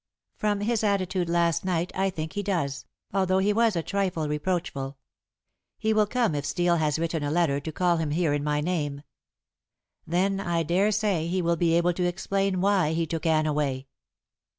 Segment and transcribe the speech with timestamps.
[0.35, 4.97] "From his attitude last night I think he does, although he was a trifle reproachful.
[5.77, 8.61] He will come if Steel has written a letter to call him here in my
[8.61, 9.03] name.
[10.07, 13.85] Then I daresay he will be able to explain why he took Anne away."